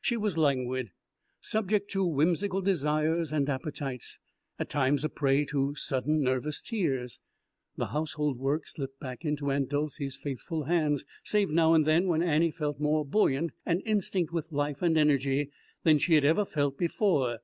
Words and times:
She 0.00 0.16
was 0.16 0.38
languid, 0.38 0.92
subject 1.40 1.90
to 1.90 2.04
whimsical 2.06 2.60
desires 2.60 3.32
and 3.32 3.48
appetites, 3.48 4.20
at 4.56 4.68
times 4.70 5.02
a 5.02 5.08
prey 5.08 5.44
to 5.46 5.74
sudden 5.74 6.22
nervous 6.22 6.62
tears. 6.62 7.18
The 7.76 7.86
household 7.86 8.38
work 8.38 8.68
slipped 8.68 9.00
back 9.00 9.24
into 9.24 9.50
Aunt 9.50 9.68
Dolcey's 9.70 10.14
faithful 10.14 10.66
hands, 10.66 11.04
save 11.24 11.50
now 11.50 11.74
and 11.74 11.84
then 11.84 12.06
when 12.06 12.22
Annie 12.22 12.52
felt 12.52 12.78
more 12.78 13.04
buoyant 13.04 13.50
and 13.66 13.82
instinct 13.84 14.32
with 14.32 14.52
life 14.52 14.82
and 14.82 14.96
energy 14.96 15.50
than 15.82 15.98
she 15.98 16.14
had 16.14 16.24
ever 16.24 16.44
felt 16.44 16.78
before. 16.78 17.40